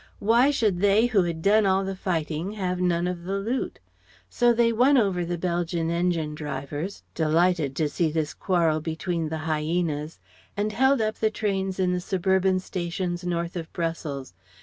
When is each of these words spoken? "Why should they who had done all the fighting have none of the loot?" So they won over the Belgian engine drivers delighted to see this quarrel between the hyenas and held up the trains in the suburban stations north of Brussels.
"Why 0.17 0.49
should 0.49 0.79
they 0.79 1.05
who 1.05 1.21
had 1.25 1.43
done 1.43 1.67
all 1.67 1.85
the 1.85 1.95
fighting 1.95 2.53
have 2.53 2.81
none 2.81 3.05
of 3.07 3.23
the 3.23 3.37
loot?" 3.37 3.79
So 4.31 4.51
they 4.51 4.73
won 4.73 4.97
over 4.97 5.23
the 5.23 5.37
Belgian 5.37 5.91
engine 5.91 6.33
drivers 6.33 7.03
delighted 7.13 7.75
to 7.75 7.87
see 7.87 8.11
this 8.11 8.33
quarrel 8.33 8.79
between 8.81 9.29
the 9.29 9.37
hyenas 9.45 10.19
and 10.57 10.71
held 10.73 11.01
up 11.01 11.19
the 11.19 11.29
trains 11.29 11.79
in 11.79 11.93
the 11.93 12.01
suburban 12.01 12.59
stations 12.59 13.23
north 13.23 13.55
of 13.55 13.71
Brussels. 13.73 14.33